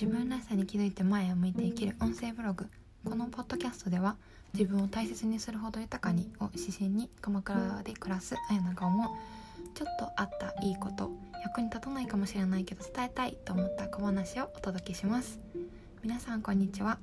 [0.00, 2.66] 自分らしさに気づいて前を向いて生きる音声ブログ。
[3.04, 4.16] このポッドキャストでは
[4.54, 9.08] 自分を大切にするほど豊かにを指針に鎌倉で暮らすあやなが思う
[9.76, 11.10] ちょっとあったいいこと
[11.42, 15.38] 役に立たないかもしれないけど伝えたいと思った小話をお届けします。
[16.02, 16.98] 皆さんこんにちは、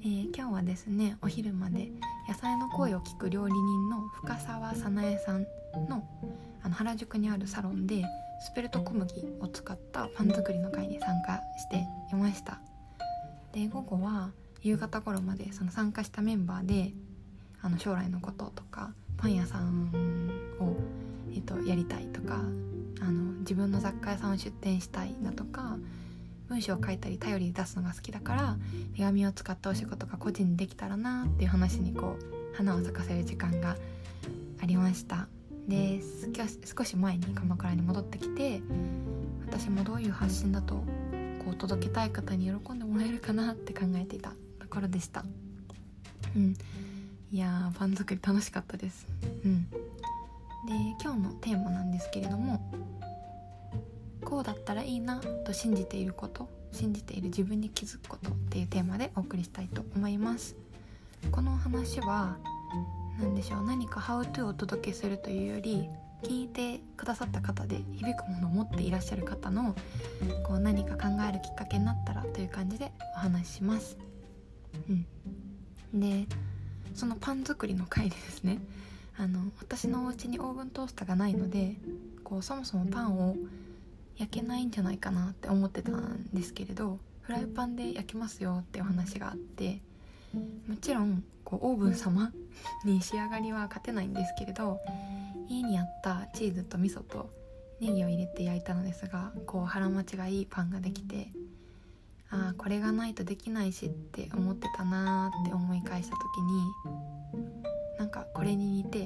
[0.00, 1.90] えー、今日はですねお昼まで
[2.26, 5.42] 野菜の声を聞く料理人の深澤早苗さん
[5.86, 6.08] の
[6.62, 8.06] あの原宿にあるサロンで
[8.40, 12.60] スペルト小麦を使ったパン作りの会に参加していました。
[13.52, 14.30] で午後は
[14.62, 16.92] 夕方頃までその参加したメンバーで
[17.62, 19.90] あの将来のこととかパン屋さん
[20.60, 20.76] を、
[21.34, 22.40] えっと、やりたいとか
[23.00, 25.76] あの自分の雑貨屋さんを出店したいだとか
[26.48, 28.56] 文章を書いたり頼り出すのが好きだから
[28.96, 33.76] 手紙を使ったお仕事が個人にできたらなっていう話にこう花を咲かせる時間が
[34.62, 35.28] ありました。
[35.68, 36.00] で
[36.64, 38.62] 少し前に鎌倉に戻ってきて
[39.46, 40.76] 私もどういう発信だと
[41.44, 45.24] こう届けたい方に喜んでもらえるかなって考えていたところでした。
[46.34, 46.56] うん。
[47.30, 49.06] いやーパン作り楽しかったです。
[49.44, 49.68] うん。
[49.70, 49.76] で
[51.02, 52.60] 今日のテーマなんですけれども
[54.24, 60.56] こうだったらいいなと信じていること信じている自分に気づくことっていうテーマでお送りしたいと思います。
[61.30, 62.36] この話は
[63.18, 63.64] 何でしょう。
[63.64, 65.88] 何か「How to」をお届けするというより
[66.22, 69.74] 聞いてくださった方で響くものを持っていらっしゃる方の
[70.46, 73.96] こう何か考えるきっかけになったらという感じでお話しします。
[74.88, 76.00] うん。
[76.00, 76.26] で
[76.94, 78.58] そのパン作りの回でですね
[79.16, 81.76] あの私のお家にオーブントースターがないので
[82.24, 83.36] こうそもそもパンを
[84.16, 89.80] 焼けないんじゃないかなって思ってたんですけれどフライパンで焼きますよってお話があって
[90.34, 92.32] もちろんこうオーブン様
[92.84, 94.80] に仕上がりは勝てないんですけれど
[95.48, 97.30] 家にあったチーズと味噌と
[97.80, 101.28] ネギを入れて焼いたのですがこう腹持ちがいいパンができて
[102.30, 106.62] ああこれがないとできないしって思ってたなーって思い返した時に
[107.98, 108.98] なんかこれに似て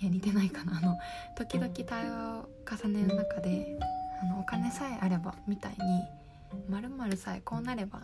[0.00, 0.98] いや似てないかなあの
[1.36, 3.78] 時々対話を重ねる中で
[4.22, 6.02] あのお金さえあればみたいに
[6.68, 8.02] まるさえこうなれば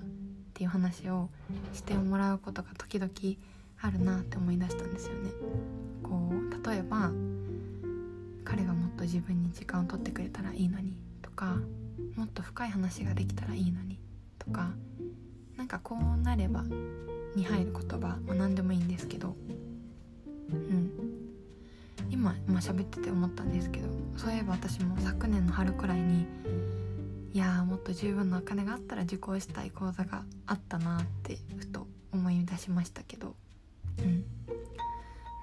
[0.53, 1.31] っていう話を
[1.73, 3.11] してもらうことが時々
[3.81, 5.31] あるなって思い出したんですよね。
[6.03, 7.11] こう例えば
[8.45, 11.57] 彼がもっと自分に時間を取ってくれたらいいのにとか
[12.17, 13.99] もっと深い話ができたらいいのに
[14.39, 14.73] とか
[15.57, 16.65] なんかこうなれば
[17.35, 19.35] に入る言葉、まあ、何でもいいんですけど
[20.53, 20.91] うん
[22.11, 26.12] 今、まあ、喋ってて思ったんですけどそういえば私も昨年の春くらいに
[27.33, 33.35] いやもっと十分なお金があったら受講したい講座があったなってふと思い出しましたけど。
[33.99, 34.25] うん。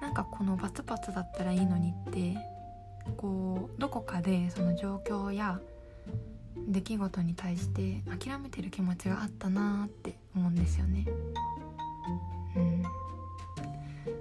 [0.00, 2.36] なんかこのバツバツだったらいいのにって
[3.16, 5.60] こうどこかでその状況や
[6.68, 11.06] 出来事に対して諦めてる気持ちがあったなって思うんですよね。
[12.56, 12.82] うん、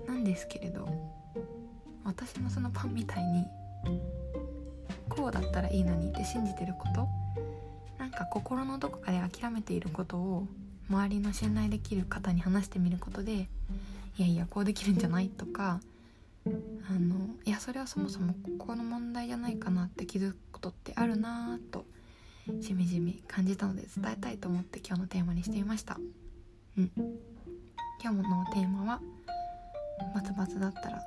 [0.07, 0.88] なんですけれど
[2.03, 3.46] 私のそのパンみたいに
[5.07, 7.07] こうだったらいいのにって信じてること
[8.19, 10.47] か心のどこかで諦めていることを
[10.90, 13.47] 周りの信頼できる方に話してみることでい
[14.18, 15.80] やいやこうできるんじゃないとか
[16.46, 16.50] あ
[16.94, 17.16] の
[17.46, 21.85] いやそれはそもそもここの問題じゃないかなって気づくことってあるなぁと
[22.62, 25.97] しみじみ感じたので伝えたいと思って今日のテーマにしてみました。
[26.78, 26.91] うん。
[28.01, 29.01] 今日のテーマは
[30.16, 31.03] バツバツだったら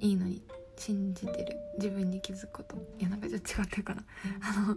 [0.00, 0.42] いいのに
[0.76, 2.76] 信じてる自分に気づくこと。
[2.98, 4.02] いやなんかちょっと違ってるかな。
[4.42, 4.76] あの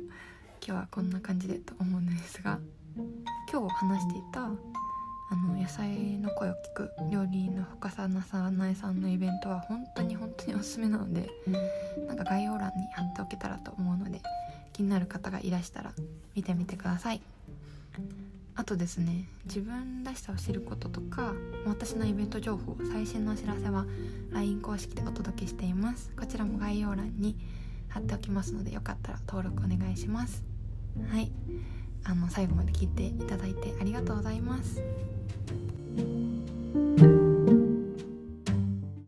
[0.66, 2.60] 今日はこんな感じでと思うんですが
[3.52, 11.30] 今日話していたあの野菜の声を聞く料理の深さなさなえさんのイベントは本当に本当におすすめなので
[12.08, 14.22] なんか概要欄に貼っておけたらと思うので
[14.74, 15.94] 気になる方がいらしたら
[16.36, 17.22] 見てみてください。
[18.56, 21.34] あとですね自分らしさを知ることとか
[21.66, 23.86] 私のイベント情報最新のお知らせは
[24.32, 26.12] LINE 公式でお届けしています。
[26.20, 27.38] こちらも概要欄に
[27.90, 30.49] 貼っておきますのでよかったら登録お願いします
[31.08, 31.32] はい。
[32.04, 34.82] あの最後まで聞いていただいてありがとうございます。